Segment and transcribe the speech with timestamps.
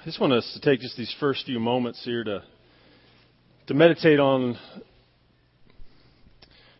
[0.00, 2.42] I just want us to take just these first few moments here to
[3.66, 4.56] to meditate on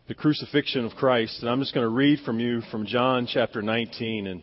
[0.07, 1.37] the crucifixion of Christ.
[1.41, 4.25] And I'm just going to read from you from John chapter 19.
[4.25, 4.41] And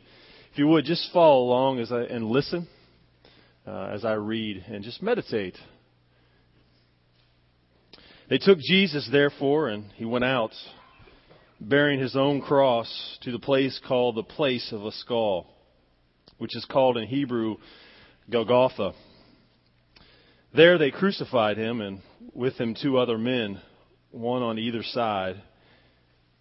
[0.52, 2.68] if you would, just follow along as I, and listen
[3.66, 5.56] uh, as I read and just meditate.
[8.30, 10.52] They took Jesus, therefore, and he went out,
[11.60, 15.52] bearing his own cross, to the place called the place of a skull,
[16.38, 17.56] which is called in Hebrew
[18.30, 18.92] Golgotha.
[20.54, 22.00] There they crucified him, and
[22.34, 23.60] with him two other men,
[24.10, 25.42] one on either side,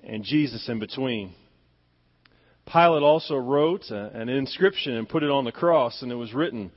[0.04, 1.34] and Jesus in between.
[2.66, 6.72] Pilate also wrote an inscription and put it on the cross, and it was written,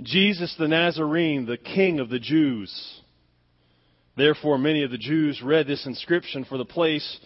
[0.00, 3.00] Jesus the Nazarene, the King of the Jews.
[4.16, 7.18] Therefore, many of the Jews read this inscription, for the place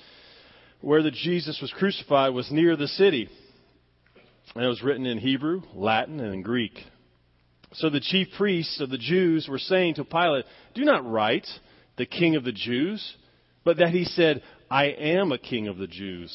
[0.82, 3.28] where the Jesus was crucified was near the city.
[4.54, 6.74] And it was written in Hebrew, Latin, and in Greek.
[7.72, 10.44] So the chief priests of the Jews were saying to Pilate,
[10.74, 11.46] Do not write,
[11.96, 13.16] the king of the Jews,
[13.64, 16.32] but that he said, I am a king of the Jews.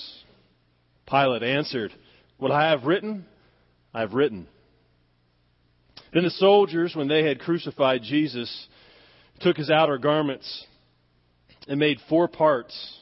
[1.10, 1.92] Pilate answered,
[2.38, 3.26] What I have written,
[3.94, 4.48] I have written.
[6.14, 8.68] Then the soldiers, when they had crucified Jesus,
[9.40, 10.66] took his outer garments
[11.68, 13.00] and made four parts,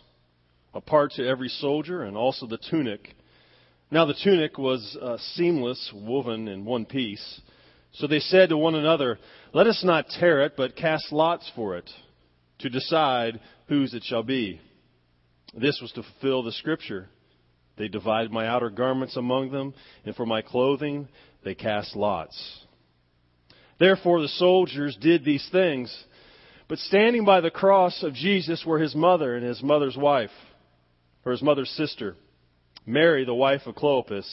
[0.73, 3.15] a part to every soldier, and also the tunic.
[3.91, 7.41] Now the tunic was uh, seamless, woven in one piece.
[7.93, 9.19] So they said to one another,
[9.53, 11.89] Let us not tear it, but cast lots for it,
[12.59, 14.61] to decide whose it shall be.
[15.53, 17.07] This was to fulfill the scripture.
[17.77, 19.73] They divided my outer garments among them,
[20.05, 21.07] and for my clothing
[21.43, 22.65] they cast lots.
[23.79, 26.05] Therefore the soldiers did these things.
[26.67, 30.29] But standing by the cross of Jesus were his mother and his mother's wife,
[31.25, 32.15] or his mother's sister,
[32.85, 34.29] Mary, the wife of Clopas,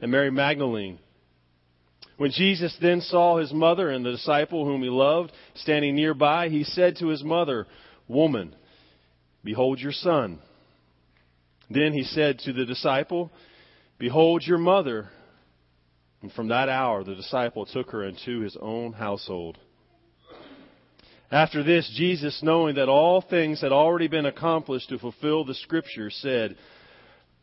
[0.00, 0.98] and Mary Magdalene.
[2.20, 6.64] When Jesus then saw his mother and the disciple whom he loved standing nearby, he
[6.64, 7.66] said to his mother,
[8.08, 8.54] Woman,
[9.42, 10.38] behold your son.
[11.70, 13.30] Then he said to the disciple,
[13.98, 15.08] Behold your mother.
[16.20, 19.56] And from that hour the disciple took her into his own household.
[21.30, 26.10] After this, Jesus, knowing that all things had already been accomplished to fulfill the scripture,
[26.10, 26.58] said,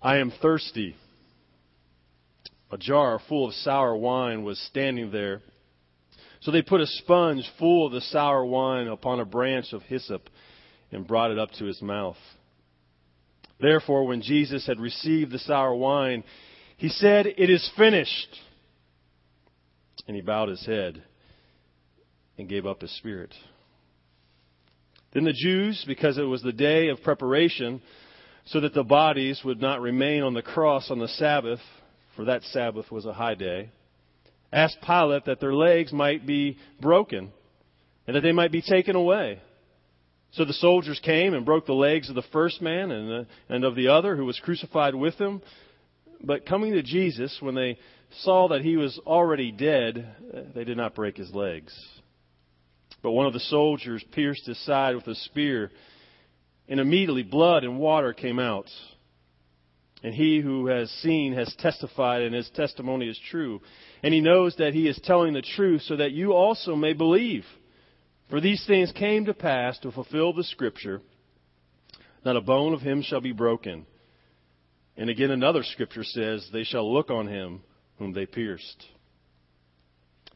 [0.04, 0.96] I am thirsty.
[2.72, 5.42] A jar full of sour wine was standing there.
[6.42, 10.30] So they put a sponge full of the sour wine upon a branch of hyssop
[10.92, 12.18] and brought it up to his mouth.
[13.60, 16.24] Therefore, when Jesus had received the sour wine,
[16.78, 18.40] he said, It is finished.
[20.08, 21.02] And he bowed his head
[22.38, 23.34] and gave up his spirit.
[25.14, 27.82] Then the Jews, because it was the day of preparation,
[28.46, 31.60] so that the bodies would not remain on the cross on the Sabbath,
[32.18, 33.70] for that Sabbath was a high day,
[34.52, 37.32] asked Pilate that their legs might be broken
[38.08, 39.40] and that they might be taken away.
[40.32, 43.64] So the soldiers came and broke the legs of the first man and, the, and
[43.64, 45.42] of the other who was crucified with him.
[46.22, 47.78] But coming to Jesus, when they
[48.22, 51.74] saw that he was already dead, uh, they did not break his legs.
[53.04, 55.72] But one of the soldiers pierced his side with a spear,
[56.68, 58.70] and immediately blood and water came out.
[60.03, 63.62] And he who has seen has testified, and his testimony is true.
[64.03, 67.46] And he knows that he is telling the truth, so that you also may believe.
[68.30, 71.02] For these things came to pass to fulfill the scripture
[72.28, 73.86] not a bone of him shall be broken.
[74.97, 77.62] And again, another scripture says, They shall look on him
[78.00, 78.86] whom they pierced.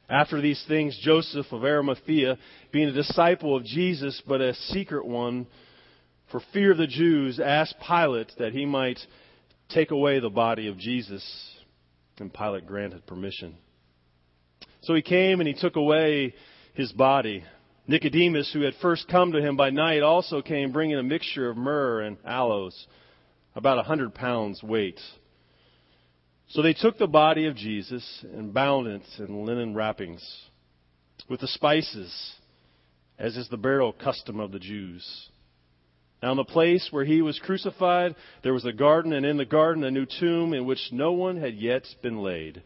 [0.09, 2.37] After these things, Joseph of Arimathea,
[2.71, 5.47] being a disciple of Jesus, but a secret one,
[6.31, 8.99] for fear of the Jews, asked Pilate that he might
[9.73, 11.23] take away the body of Jesus.
[12.19, 13.57] And Pilate granted permission.
[14.81, 16.35] So he came and he took away
[16.73, 17.43] his body.
[17.87, 21.57] Nicodemus, who had first come to him by night, also came bringing a mixture of
[21.57, 22.87] myrrh and aloes,
[23.55, 24.99] about a hundred pounds weight.
[26.49, 30.23] So they took the body of Jesus and bound it in linen wrappings
[31.29, 32.33] with the spices,
[33.17, 35.29] as is the burial custom of the Jews.
[36.21, 39.45] Now, in the place where he was crucified, there was a garden, and in the
[39.45, 42.61] garden a new tomb in which no one had yet been laid.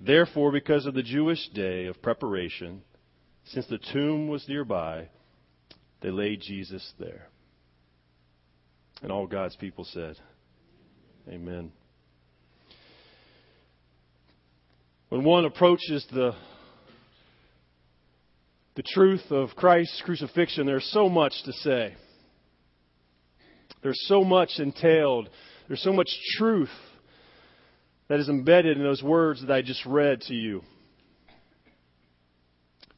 [0.00, 2.82] Therefore, because of the Jewish day of preparation,
[3.46, 5.08] since the tomb was nearby,
[6.00, 7.28] they laid Jesus there.
[9.02, 10.16] And all God's people said,
[11.28, 11.70] Amen.
[15.10, 16.34] When one approaches the
[18.74, 21.96] the truth of Christ's crucifixion, there's so much to say.
[23.82, 25.28] There's so much entailed.
[25.66, 26.70] There's so much truth
[28.08, 30.62] that is embedded in those words that I just read to you.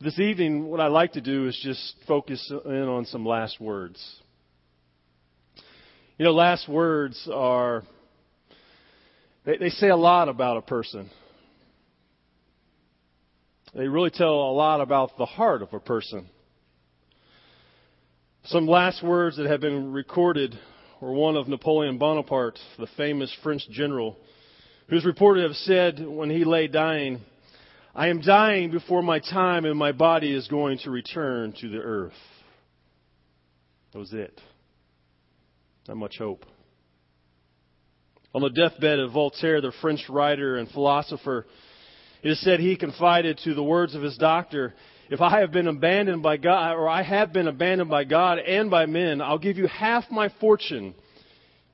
[0.01, 4.03] This evening, what I'd like to do is just focus in on some last words.
[6.17, 7.83] You know, last words are,
[9.45, 11.11] they, they say a lot about a person.
[13.75, 16.29] They really tell a lot about the heart of a person.
[18.45, 20.59] Some last words that have been recorded
[21.01, 24.17] were one of Napoleon Bonaparte, the famous French general,
[24.89, 27.21] who's reported to have said when he lay dying,
[27.95, 31.81] I am dying before my time and my body is going to return to the
[31.81, 32.15] earth.
[33.93, 34.41] That was it.
[35.87, 36.47] Not much hope.
[38.35, 41.47] On the deathbed of Voltaire, the French writer and philosopher,
[42.23, 44.73] it is said he confided to the words of his doctor,
[45.11, 48.71] if I have been abandoned by God, or I have been abandoned by God and
[48.71, 50.95] by men, I'll give you half my fortune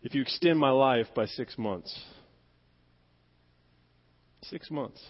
[0.02, 1.94] if you extend my life by six months.
[4.44, 5.04] Six months.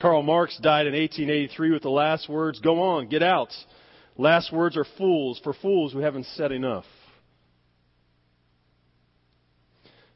[0.00, 3.52] Karl Marx died in 1883 with the last words, Go on, get out.
[4.16, 6.86] Last words are fools, for fools who haven't said enough.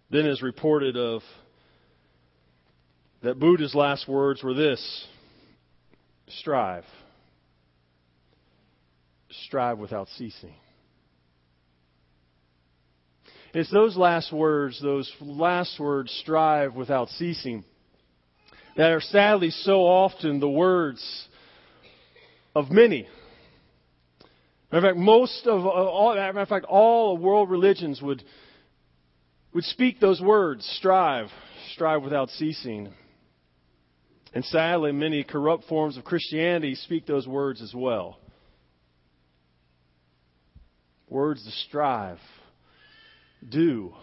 [0.08, 1.20] Then is reported of
[3.22, 5.06] that Buddha's last words were this
[6.38, 6.84] strive.
[9.46, 10.54] Strive without ceasing.
[13.52, 17.64] It's those last words, those last words, strive without ceasing,
[18.76, 21.28] that are sadly so often the words
[22.54, 23.06] of many.
[24.72, 28.24] Matter of fact, most of all, matter of fact, all world religions would
[29.52, 31.28] would speak those words: strive,
[31.74, 32.92] strive without ceasing.
[34.34, 38.18] And sadly, many corrupt forms of Christianity speak those words as well.
[41.08, 42.18] Words to strive,
[43.48, 43.94] do,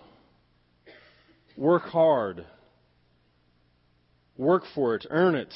[1.57, 2.45] work hard,
[4.37, 5.53] work for it, earn it.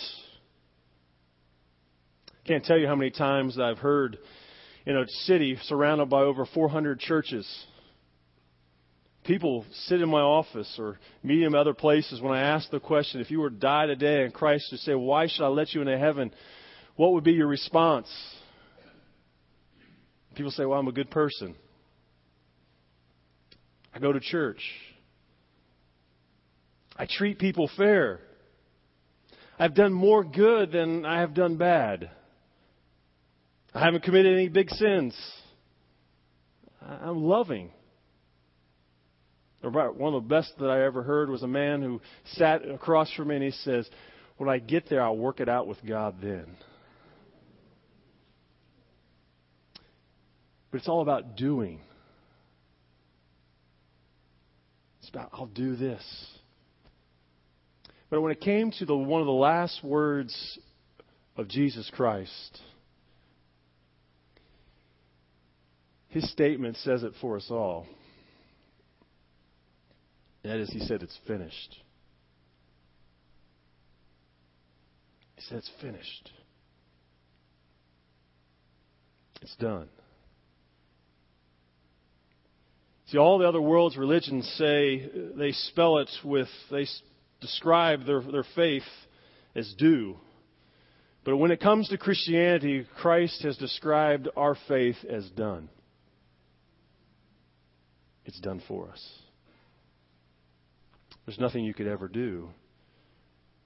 [2.46, 4.18] Can't tell you how many times I've heard
[4.86, 7.48] in a city surrounded by over 400 churches
[9.26, 13.20] people sit in my office or meet in other places when I ask the question,
[13.20, 15.82] if you were to die today and Christ to say, why should I let you
[15.82, 16.32] into heaven?
[16.96, 18.08] What would be your response?
[20.36, 21.56] People say, well, I'm a good person.
[23.94, 24.62] I go to church.
[26.98, 28.20] I treat people fair.
[29.58, 32.10] I've done more good than I have done bad.
[33.74, 35.18] I haven't committed any big sins.
[36.82, 37.72] I'm loving.
[39.70, 42.02] One of the best that I ever heard was a man who
[42.34, 43.90] sat across from me and he says,
[44.38, 46.46] When I get there, I'll work it out with God then.
[50.72, 51.80] But it's all about doing.
[55.00, 56.04] It's about, I'll do this.
[58.10, 60.60] But when it came to the, one of the last words
[61.38, 62.62] of Jesus Christ,
[66.10, 67.88] his statement says it for us all.
[70.46, 71.76] That is, he said, it's finished.
[75.38, 76.32] He said, it's finished.
[79.42, 79.90] It's done.
[83.08, 86.86] See, all the other world's religions say, they spell it with, they
[87.42, 88.84] describe their, their faith
[89.56, 90.16] as do.
[91.24, 95.70] But when it comes to Christianity, Christ has described our faith as done.
[98.26, 99.25] It's done for us.
[101.26, 102.50] There's nothing you could ever do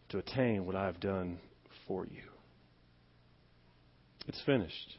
[0.09, 1.39] to attain what I've done
[1.87, 2.21] for you.
[4.27, 4.97] It's finished.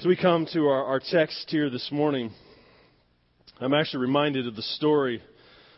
[0.00, 2.32] So we come to our, our text here this morning.
[3.60, 5.22] I'm actually reminded of the story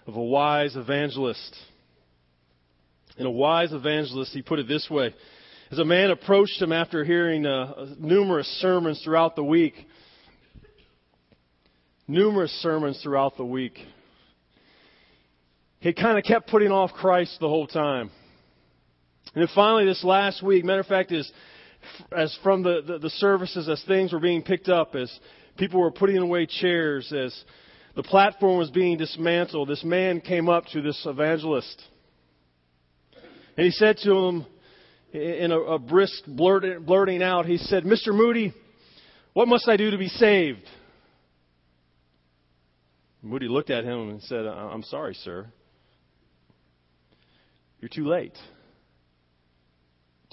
[0.06, 1.56] of a wise evangelist.
[3.18, 5.14] And a wise evangelist, he put it this way.
[5.70, 9.74] As a man approached him after hearing uh, numerous sermons throughout the week,
[12.06, 13.78] numerous sermons throughout the week,
[15.80, 18.10] he kind of kept putting off Christ the whole time.
[19.34, 21.30] And then finally, this last week, matter of fact, is
[22.16, 25.10] as from the, the, the services, as things were being picked up, as
[25.56, 27.44] people were putting away chairs, as
[27.94, 31.82] the platform was being dismantled, this man came up to this evangelist.
[33.56, 34.46] And he said to him,
[35.12, 38.08] in a, a brisk blurt, blurting out, he said, Mr.
[38.08, 38.52] Moody,
[39.32, 40.62] what must I do to be saved?
[43.22, 45.46] Moody looked at him and said, I'm sorry, sir.
[47.80, 48.36] You're too late.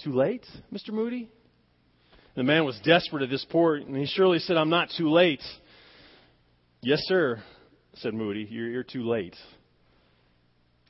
[0.02, 0.90] Too late, Mr.
[0.90, 1.30] Moody?
[2.34, 5.42] The man was desperate at this point, and he surely said, I'm not too late.
[6.82, 7.42] Yes, sir,
[7.94, 8.46] said Moody.
[8.50, 9.36] You're, you're too late.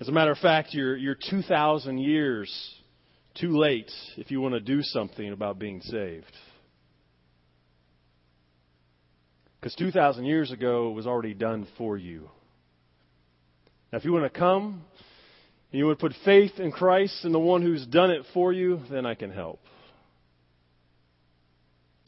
[0.01, 2.53] As a matter of fact, you're, you're 2,000 years
[3.35, 6.33] too late if you want to do something about being saved.
[9.61, 12.29] Because 2,000 years ago, it was already done for you.
[13.93, 14.85] Now, if you want to come
[15.79, 19.07] you would put faith in Christ and the one who's done it for you, then
[19.07, 19.61] I can help.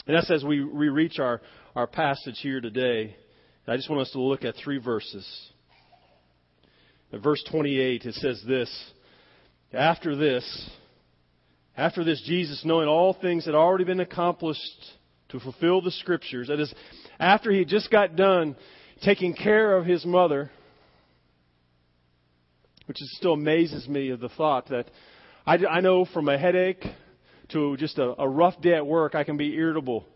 [0.07, 1.43] And that's as we, reach our,
[1.77, 3.17] our passage here today.
[3.67, 5.27] I just want us to look at three verses.
[7.13, 8.71] In verse 28, it says this
[9.73, 10.71] After this,
[11.77, 14.63] after this, Jesus, knowing all things had already been accomplished
[15.29, 16.73] to fulfill the scriptures, that is,
[17.21, 18.57] after he just got done
[19.03, 20.51] taking care of his mother,
[22.89, 24.87] which is still amazes me of the thought that
[25.47, 26.83] I, I know from a headache
[27.51, 30.07] to just a, a rough day at work, I can be irritable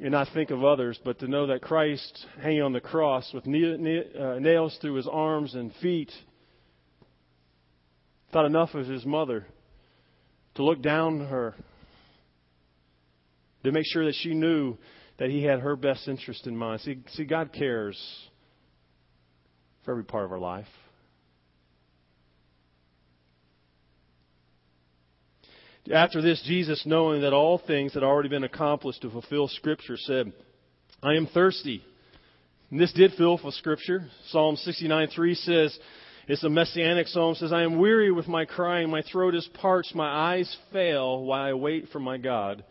[0.00, 3.44] and not think of others, but to know that Christ hanging on the cross with
[3.44, 6.12] uh, nails through his arms and feet
[8.32, 9.46] thought enough of his mother
[10.54, 11.54] to look down her,
[13.64, 14.76] to make sure that she knew
[15.18, 16.80] that he had her best interest in mind.
[16.82, 17.96] See, see God cares
[19.84, 20.66] for every part of our life.
[25.92, 30.32] After this, Jesus, knowing that all things had already been accomplished to fulfill Scripture, said,
[31.02, 31.82] I am thirsty.
[32.70, 34.06] And this did fulfill Scripture.
[34.28, 35.78] Psalm 69:3 says,
[36.26, 37.34] it's a messianic psalm.
[37.34, 38.88] says, I am weary with my crying.
[38.88, 39.94] My throat is parched.
[39.94, 42.64] My eyes fail while I wait for my God.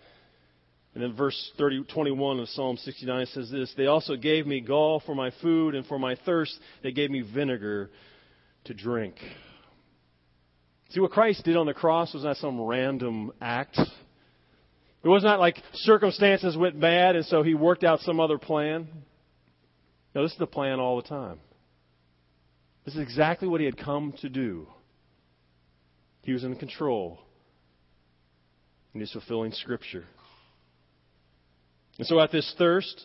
[0.94, 5.02] And then verse 30, 21 of Psalm 69 says this, They also gave me gall
[5.06, 7.90] for my food, and for my thirst they gave me vinegar
[8.66, 9.16] to drink.
[10.94, 13.80] See, what Christ did on the cross was not some random act.
[13.80, 18.88] It was not like circumstances went bad and so he worked out some other plan.
[20.14, 21.40] No, this is the plan all the time.
[22.86, 24.68] This is exactly what he had come to do.
[26.22, 27.20] He was in control.
[28.94, 30.06] And he's fulfilling Scripture.
[31.98, 33.04] And so at this thirst,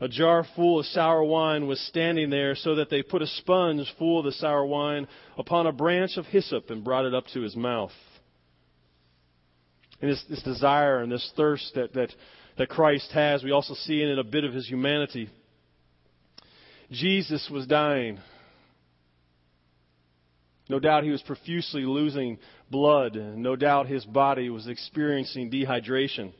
[0.00, 3.92] a jar full of sour wine was standing there, so that they put a sponge
[3.98, 7.40] full of the sour wine upon a branch of hyssop and brought it up to
[7.40, 7.92] his mouth.
[10.00, 12.14] And this, this desire and this thirst that, that,
[12.56, 15.28] that Christ has, we also see in a bit of his humanity.
[16.90, 18.18] Jesus was dying.
[20.68, 22.38] No doubt he was profusely losing
[22.70, 23.16] blood.
[23.16, 26.32] No doubt his body was experiencing dehydration.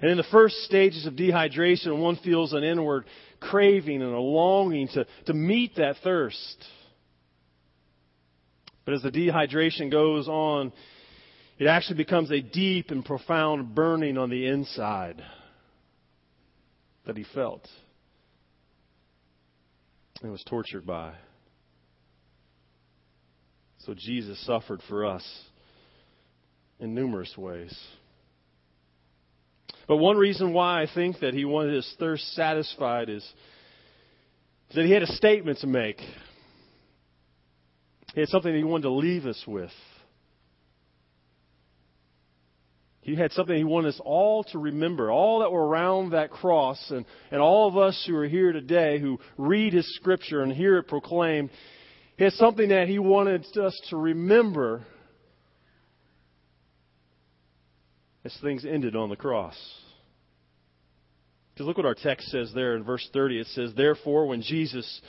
[0.00, 3.04] And in the first stages of dehydration, one feels an inward
[3.38, 6.64] craving and a longing to, to meet that thirst.
[8.84, 10.72] But as the dehydration goes on,
[11.58, 15.22] it actually becomes a deep and profound burning on the inside
[17.06, 17.68] that he felt
[20.22, 21.12] and was tortured by.
[23.78, 25.24] So Jesus suffered for us
[26.78, 27.78] in numerous ways.
[29.90, 33.28] But one reason why I think that he wanted his thirst satisfied is
[34.72, 35.98] that he had a statement to make.
[38.14, 39.72] He had something he wanted to leave us with.
[43.00, 46.92] He had something he wanted us all to remember, all that were around that cross,
[46.92, 50.78] and, and all of us who are here today who read his scripture and hear
[50.78, 51.50] it proclaimed.
[52.16, 54.86] He had something that he wanted us to remember
[58.24, 59.56] as things ended on the cross.
[61.52, 63.40] Because look what our text says there in verse 30.
[63.40, 65.00] It says, Therefore, when Jesus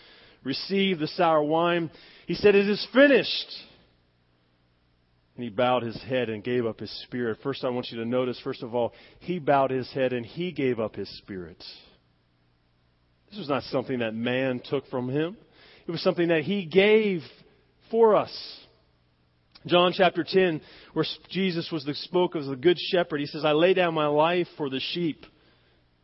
[0.43, 1.89] received the sour wine,
[2.27, 3.47] he said, It is finished.
[5.35, 7.37] And he bowed his head and gave up his spirit.
[7.41, 10.51] First, I want you to notice, first of all, he bowed his head and he
[10.51, 11.63] gave up his spirit.
[13.29, 15.37] This was not something that man took from him,
[15.87, 17.21] it was something that he gave
[17.89, 18.60] for us.
[19.67, 20.61] John chapter 10,
[20.93, 24.07] where Jesus was the, spoke of the good shepherd, he says, I lay down my
[24.07, 25.25] life for the sheep.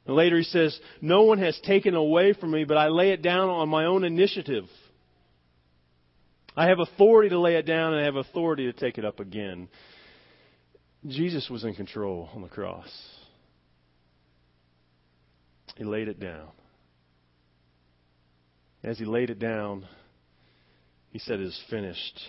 [0.05, 3.21] And later he says, No one has taken away from me, but I lay it
[3.21, 4.65] down on my own initiative.
[6.55, 9.19] I have authority to lay it down, and I have authority to take it up
[9.19, 9.69] again.
[11.05, 12.89] Jesus was in control on the cross.
[15.75, 16.47] He laid it down.
[18.83, 19.85] As he laid it down,
[21.11, 22.19] he said, It is finished.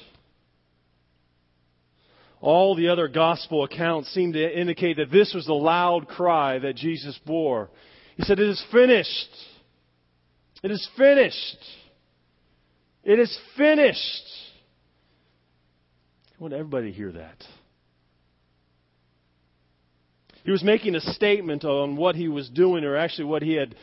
[2.41, 6.77] All the other gospel accounts seem to indicate that this was the loud cry that
[6.77, 7.69] Jesus bore.
[8.17, 9.31] He said, It is finished.
[10.63, 11.59] It is finished.
[13.05, 14.25] It is finished.
[16.39, 17.45] I want everybody to hear that.
[20.45, 23.75] He was making a statement on what he was doing, or actually what he had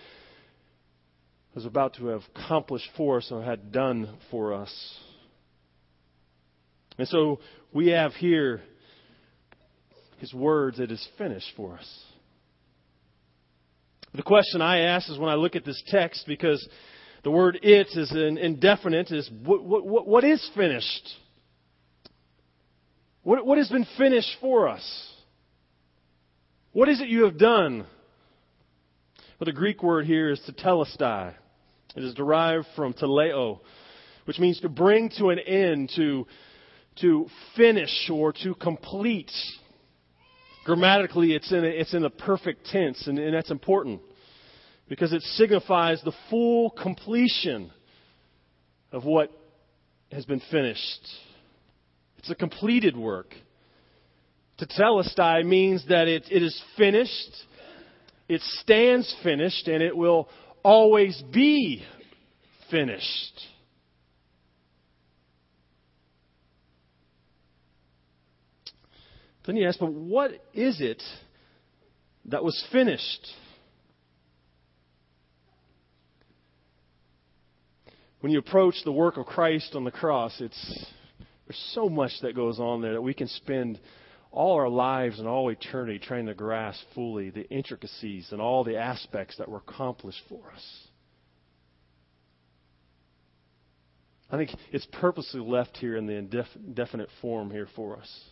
[1.53, 5.00] was about to have accomplished for us or had done for us.
[6.97, 7.39] And so
[7.73, 8.61] we have here
[10.17, 12.03] his words, it is finished for us.
[14.13, 16.65] The question I ask is when I look at this text, because
[17.23, 21.09] the word it is an indefinite, is what, what, what is finished?
[23.23, 25.11] What, what has been finished for us?
[26.71, 27.85] What is it you have done?
[29.39, 31.33] Well, the Greek word here is tetelestai.
[31.95, 33.59] It is derived from teleo,
[34.25, 36.25] which means to bring to an end, to,
[37.01, 39.31] to finish, or to complete.
[40.65, 44.01] Grammatically, it's in, a, it's in the perfect tense, and, and that's important
[44.87, 47.71] because it signifies the full completion
[48.91, 49.31] of what
[50.11, 51.07] has been finished.
[52.17, 53.33] It's a completed work.
[54.59, 57.31] Tetelestai means that it, it is finished,
[58.29, 60.29] it stands finished, and it will
[60.63, 61.83] always be
[62.71, 63.41] finished.
[69.45, 71.01] Then you ask, but what is it
[72.25, 73.27] that was finished?
[78.21, 80.85] When you approach the work of Christ on the cross, it's,
[81.47, 83.79] there's so much that goes on there that we can spend
[84.31, 88.77] all our lives and all eternity trying to grasp fully the intricacies and all the
[88.77, 90.87] aspects that were accomplished for us.
[94.31, 98.23] I think it's purposely left here in the indefinite form here for us.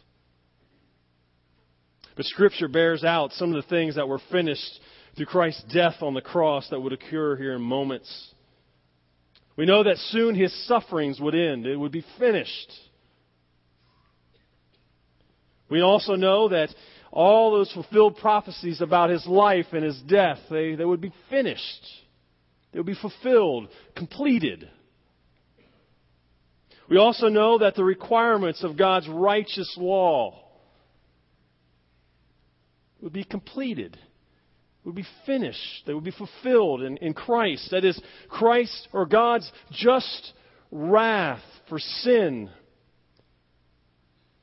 [2.16, 4.80] But Scripture bears out some of the things that were finished
[5.16, 8.34] through Christ's death on the cross that would occur here in moments.
[9.56, 12.72] We know that soon his sufferings would end, it would be finished.
[15.70, 16.70] We also know that
[17.12, 21.88] all those fulfilled prophecies about his life and his death, they, they would be finished.
[22.72, 24.70] They would be fulfilled, completed.
[26.90, 30.43] We also know that the requirements of God's righteous law
[33.04, 33.98] would be completed,
[34.86, 37.70] would be finished, they would be fulfilled in, in Christ.
[37.72, 40.34] That is, Christ or God's just
[40.72, 42.50] wrath for sin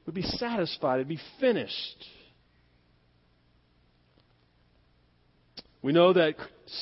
[0.07, 2.05] would be satisfied, it'd be finished.
[5.83, 6.35] We know that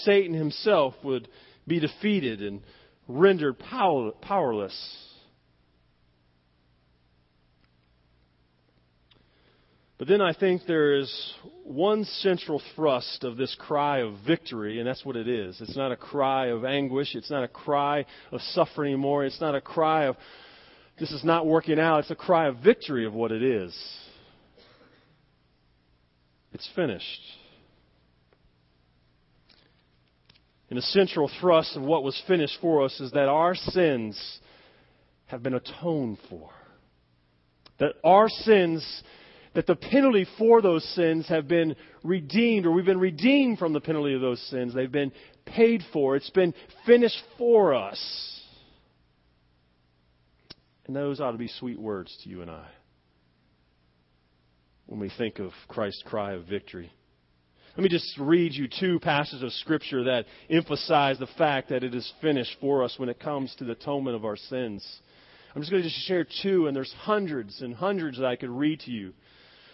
[0.03, 1.29] Satan himself would
[1.67, 2.63] be defeated and
[3.07, 4.75] rendered power, powerless.
[9.99, 11.35] But then I think there is
[11.65, 15.61] one central thrust of this cry of victory, and that's what it is.
[15.61, 17.17] It's not a cry of anguish.
[17.17, 19.25] It's not a cry of suffering anymore.
[19.25, 20.17] It's not a cry of
[21.01, 22.01] this is not working out.
[22.01, 23.77] It's a cry of victory of what it is.
[26.53, 27.21] It's finished.
[30.71, 34.41] And the central thrust of what was finished for us is that our sins
[35.27, 36.51] have been atoned for.
[37.79, 39.03] That our sins
[39.59, 43.81] that the penalty for those sins have been redeemed, or we've been redeemed from the
[43.81, 44.73] penalty of those sins.
[44.73, 45.11] They've been
[45.47, 46.15] paid for.
[46.15, 46.55] It's been
[46.87, 48.01] finished for us.
[50.87, 52.69] And those ought to be sweet words to you and I
[54.87, 56.93] when we think of Christ's cry of victory.
[57.77, 61.97] Let me just read you two passages of Scripture that emphasize the fact that it
[61.97, 64.87] is finished for us when it comes to the atonement of our sins.
[65.53, 68.51] I'm just going to just share two, and there's hundreds and hundreds that I could
[68.51, 69.15] read to you.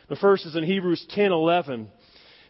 [0.08, 1.88] The first is in Hebrews 10:11.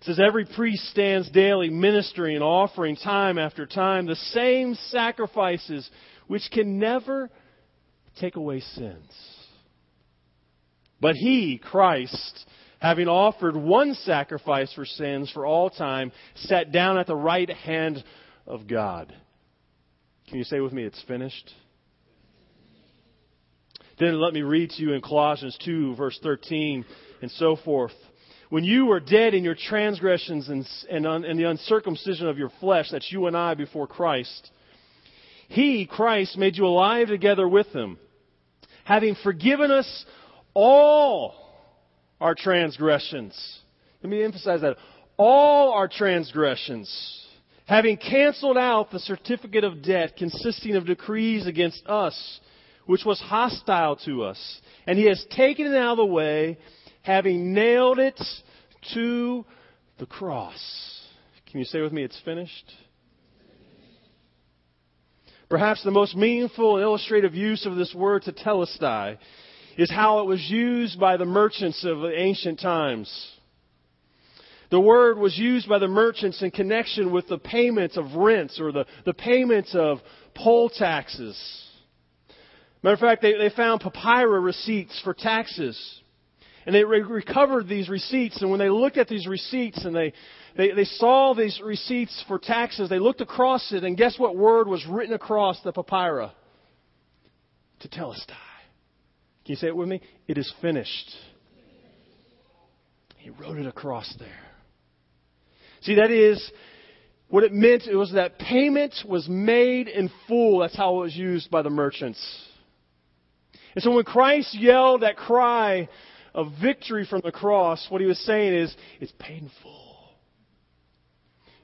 [0.01, 5.89] It says every priest stands daily ministering and offering time after time the same sacrifices
[6.27, 7.31] which can never
[8.17, 9.11] take away sins.
[11.01, 12.47] But he, Christ,
[12.81, 18.03] having offered one sacrifice for sins for all time, sat down at the right hand
[18.47, 19.15] of God.
[20.29, 21.51] Can you say with me, it's finished?
[23.99, 26.85] Then let me read to you in Colossians 2, verse 13
[27.25, 27.93] and so forth.
[28.51, 32.53] When you were dead in your transgressions and, and, un, and the uncircumcision of your
[32.61, 34.51] flesh, that's you and I before Christ,
[35.49, 37.99] He, Christ, made you alive together with Him,
[38.85, 40.05] having forgiven us
[40.53, 41.35] all
[42.21, 43.35] our transgressions.
[44.03, 44.77] Let me emphasize that.
[45.17, 46.91] All our transgressions,
[47.67, 52.41] having canceled out the certificate of debt consisting of decrees against us,
[52.87, 54.61] which was hostile to us.
[54.87, 56.59] And he has taken it out of the way,
[57.05, 58.21] having nailed it
[58.95, 59.45] to
[59.99, 61.01] the cross.
[61.51, 62.73] Can you say with me, it's finished?
[65.49, 69.19] Perhaps the most meaningful and illustrative use of this word tetelestai
[69.77, 73.31] is how it was used by the merchants of ancient times.
[74.71, 78.73] The word was used by the merchants in connection with the payments of rents or
[78.73, 79.99] the, the payments of
[80.35, 81.39] poll taxes.
[82.83, 86.01] Matter of fact, they, they found papyrus receipts for taxes.
[86.67, 90.13] And they re- recovered these receipts, and when they looked at these receipts and they,
[90.57, 94.67] they, they saw these receipts for taxes, they looked across it, and guess what word
[94.67, 96.31] was written across the papyrus?
[97.83, 98.29] Tetelestai.
[99.45, 100.01] Can you say it with me?
[100.27, 101.11] It is finished.
[103.19, 104.29] He wrote it across there.
[105.83, 106.51] See, that is
[107.29, 107.83] what it meant.
[107.87, 110.61] It was that payment was made in full.
[110.61, 112.23] That's how it was used by the merchants.
[113.75, 115.89] And so when Christ yelled that cry
[116.35, 119.81] of victory from the cross, what he was saying is, it's painful.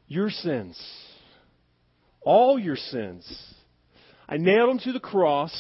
[0.06, 0.80] Your sins,
[2.20, 3.54] all your sins,
[4.28, 5.52] I nailed them to the cross,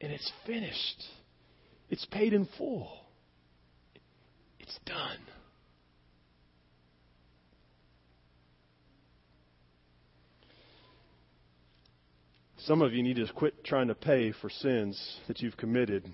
[0.00, 1.04] and it's finished.
[1.88, 2.90] It's paid in full.
[4.60, 5.18] It's done.
[12.58, 16.04] Some of you need to quit trying to pay for sins that you've committed.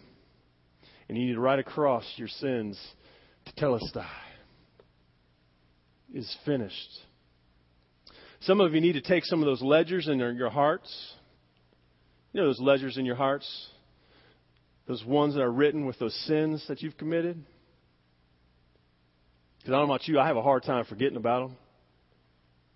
[1.15, 2.77] And you need to write across your sins
[3.57, 4.05] tetelestai.
[6.13, 6.91] Is finished.
[8.41, 10.93] Some of you need to take some of those ledgers in your hearts.
[12.33, 13.49] You know those ledgers in your hearts?
[14.89, 17.41] Those ones that are written with those sins that you've committed?
[19.59, 21.57] Because I don't know about you, I have a hard time forgetting about them.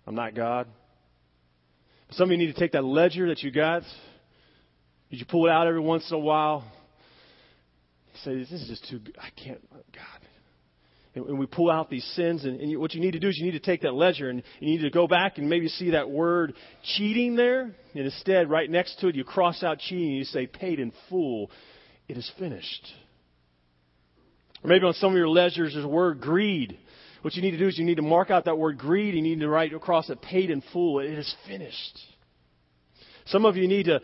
[0.07, 0.65] I'm not God.
[2.11, 3.83] Some of you need to take that ledger that you got.
[5.11, 6.63] Did you pull it out every once in a while?
[8.23, 10.27] Say, this is just too, I can't, oh, God.
[11.15, 13.29] And, and we pull out these sins, and, and you, what you need to do
[13.29, 15.67] is you need to take that ledger and you need to go back and maybe
[15.67, 16.53] see that word
[16.95, 17.61] cheating there.
[17.61, 20.93] And instead, right next to it, you cross out cheating and you say, paid in
[21.09, 21.49] full.
[22.07, 22.87] It is finished.
[24.63, 26.77] Or maybe on some of your ledgers, there's a word greed.
[27.21, 29.15] What you need to do is you need to mark out that word greed.
[29.15, 30.99] You need to write across it paid in full.
[30.99, 31.99] It is finished.
[33.29, 34.01] Some of you need to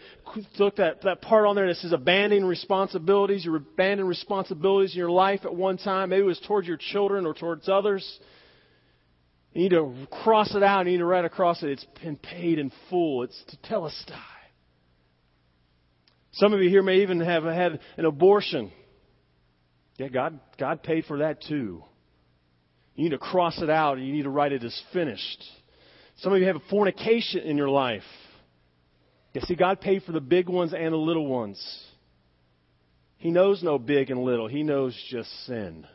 [0.60, 3.44] look that, that part on there that says abandoning responsibilities.
[3.44, 6.10] You abandoned responsibilities in your life at one time.
[6.10, 8.20] Maybe it was towards your children or towards others.
[9.54, 10.86] You need to cross it out.
[10.86, 11.70] You need to write across it.
[11.70, 13.24] It's been paid in full.
[13.24, 14.14] It's tetelestai.
[16.34, 18.72] Some of you here may even have had an abortion.
[19.98, 21.84] Yeah, God, God paid for that too.
[22.96, 25.44] You need to cross it out and you need to write it as finished.
[26.18, 28.04] Some of you have a fornication in your life.
[29.36, 31.62] You see, God paid for the big ones and the little ones.
[33.17, 34.48] He knows no big and little.
[34.48, 35.86] He knows just sin.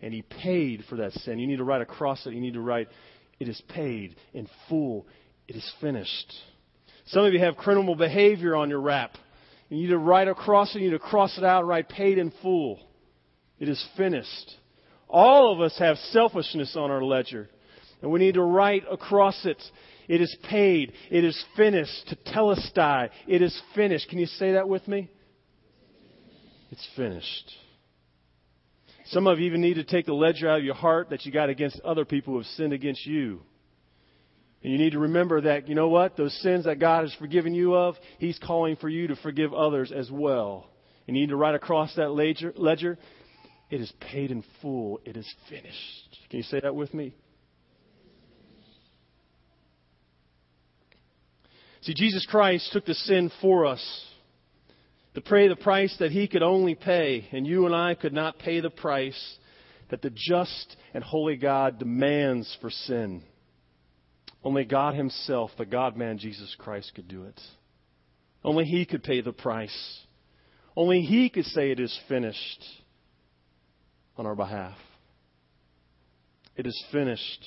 [0.00, 1.38] And He paid for that sin.
[1.38, 2.34] You need to write across it.
[2.34, 2.88] You need to write,
[3.38, 5.06] it is paid in full.
[5.46, 6.34] It is finished.
[7.06, 9.12] Some of you have criminal behavior on your rap.
[9.68, 10.80] You need to write across it.
[10.80, 12.80] You need to cross it out, write paid in full.
[13.60, 14.56] It is finished.
[15.08, 17.48] All of us have selfishness on our ledger.
[18.02, 19.62] And we need to write across it
[20.08, 20.92] it is paid.
[21.10, 22.14] It is finished.
[22.26, 23.10] Tetelestai.
[23.26, 24.08] It is finished.
[24.08, 25.10] Can you say that with me?
[26.70, 27.52] It's finished.
[29.06, 31.32] Some of you even need to take the ledger out of your heart that you
[31.32, 33.42] got against other people who have sinned against you.
[34.62, 36.16] And you need to remember that, you know what?
[36.16, 39.92] Those sins that God has forgiven you of, He's calling for you to forgive others
[39.92, 40.70] as well.
[41.06, 42.98] You need to write across that ledger, ledger
[43.70, 45.00] it is paid in full.
[45.04, 46.18] It is finished.
[46.30, 47.14] Can you say that with me?
[51.84, 54.04] See, Jesus Christ took the sin for us
[55.14, 58.38] to pay the price that he could only pay, and you and I could not
[58.38, 59.36] pay the price
[59.90, 63.22] that the just and holy God demands for sin.
[64.42, 67.40] Only God Himself, the God man Jesus Christ, could do it.
[68.42, 70.00] Only He could pay the price.
[70.76, 72.64] Only He could say it is finished
[74.16, 74.76] on our behalf.
[76.56, 77.44] It is finished.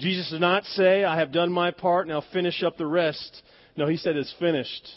[0.00, 3.42] Jesus did not say, I have done my part, now finish up the rest.
[3.76, 4.88] No, he said it's finished.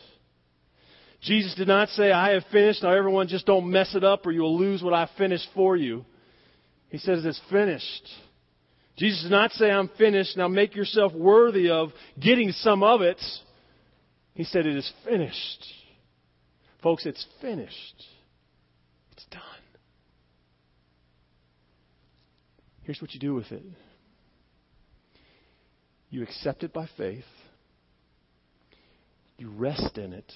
[1.21, 2.83] Jesus did not say, I have finished.
[2.83, 6.05] Now, everyone, just don't mess it up or you'll lose what I finished for you.
[6.89, 8.09] He says it's finished.
[8.97, 10.37] Jesus did not say, I'm finished.
[10.37, 11.89] Now make yourself worthy of
[12.19, 13.21] getting some of it.
[14.35, 15.65] He said, it is finished.
[16.81, 18.03] Folks, it's finished.
[19.13, 19.41] It's done.
[22.83, 23.63] Here's what you do with it
[26.13, 27.23] you accept it by faith.
[29.39, 30.31] You rest in it.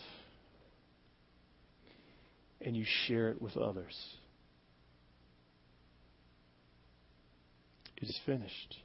[2.62, 3.96] And you share it with others.
[7.98, 8.76] It is finished.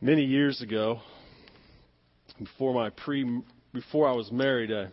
[0.00, 1.00] Many years ago,
[2.38, 3.42] before my pre
[3.74, 4.88] before I was married, I,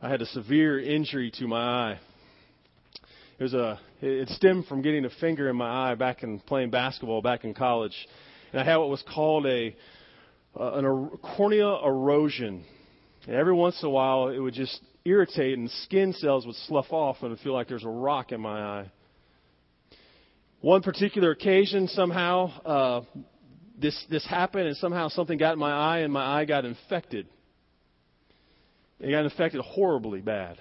[0.00, 2.00] I had a severe injury to my eye.
[3.40, 7.22] It a it stemmed from getting a finger in my eye back in playing basketball
[7.22, 7.94] back in college
[8.52, 9.74] and I had what was called a
[10.58, 12.64] uh, an er- cornea erosion.
[13.26, 16.90] And every once in a while, it would just irritate, and skin cells would slough
[16.90, 18.92] off, and feel like there's a rock in my eye.
[20.60, 23.00] One particular occasion, somehow, uh,
[23.80, 27.26] this this happened, and somehow something got in my eye, and my eye got infected.
[28.98, 30.58] It got infected horribly bad.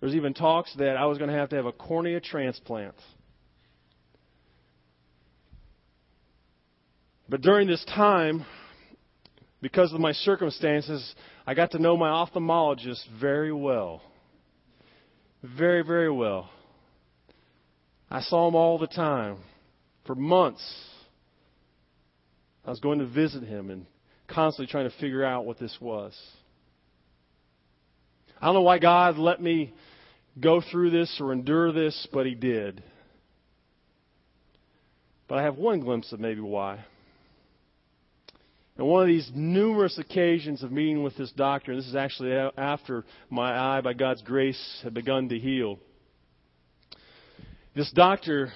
[0.00, 2.94] There's even talks that I was going to have to have a cornea transplant.
[7.28, 8.44] But during this time,
[9.62, 11.14] because of my circumstances,
[11.46, 14.02] I got to know my ophthalmologist very well.
[15.42, 16.50] Very, very well.
[18.10, 19.38] I saw him all the time.
[20.06, 20.62] For months,
[22.64, 23.86] I was going to visit him and
[24.26, 26.18] constantly trying to figure out what this was.
[28.40, 29.72] I don't know why God let me
[30.38, 32.82] go through this or endure this, but He did.
[35.28, 36.84] But I have one glimpse of maybe why.
[38.76, 42.32] And one of these numerous occasions of meeting with this doctor, and this is actually
[42.56, 45.78] after my eye, by God's grace, had begun to heal.
[47.74, 48.52] This doctor,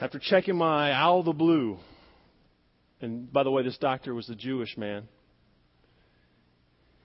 [0.00, 1.78] after checking my eye out of the blue,
[3.00, 5.08] and by the way, this doctor was a Jewish man,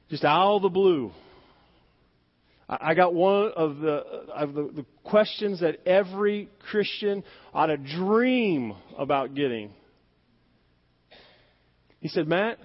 [0.10, 1.12] just out of the blue,
[2.70, 7.24] I got one of the, of the, the questions that every Christian
[7.54, 9.72] ought to dream about getting.
[12.00, 12.58] He said, Matt,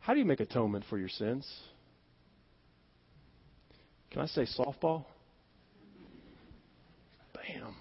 [0.00, 1.46] how do you make atonement for your sins?
[4.10, 5.04] Can I say softball?
[7.34, 7.74] Bam.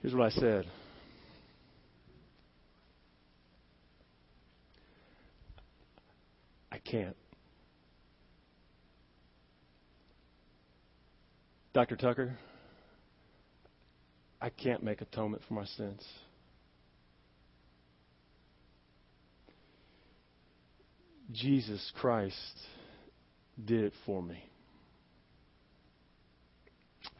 [0.00, 0.66] Here's what I said.
[6.72, 7.16] I can't.
[11.72, 11.96] Dr.
[11.96, 12.36] Tucker,
[14.40, 16.04] I can't make atonement for my sins.
[21.32, 22.34] Jesus Christ
[23.64, 24.42] did it for me.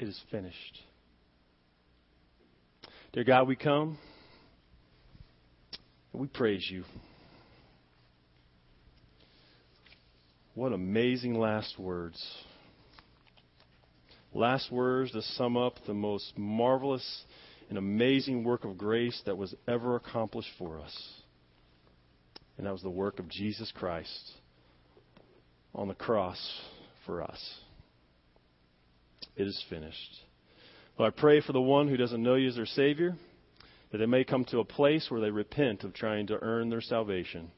[0.00, 0.80] It is finished.
[3.12, 3.98] Dear God, we come
[6.12, 6.82] and we praise you.
[10.54, 12.20] What amazing last words.
[14.34, 17.24] Last words to sum up the most marvelous
[17.68, 20.96] and amazing work of grace that was ever accomplished for us.
[22.56, 24.32] And that was the work of Jesus Christ
[25.74, 26.60] on the cross
[27.06, 27.54] for us.
[29.36, 30.20] It is finished.
[30.98, 33.16] Lord, I pray for the one who doesn't know you as their Savior,
[33.90, 36.80] that they may come to a place where they repent of trying to earn their
[36.80, 37.50] salvation,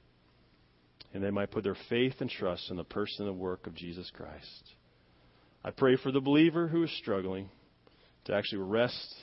[1.12, 4.10] and they might put their faith and trust in the person and work of Jesus
[4.14, 4.72] Christ.
[5.64, 7.48] I pray for the believer who is struggling
[8.24, 9.14] to actually rest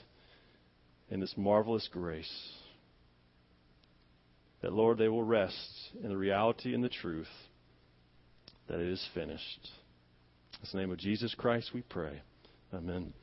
[1.09, 2.31] in this marvelous grace.
[4.61, 5.71] That, Lord, they will rest
[6.03, 7.27] in the reality and the truth
[8.67, 9.69] that it is finished.
[10.61, 12.21] In the name of Jesus Christ we pray.
[12.73, 13.13] Amen.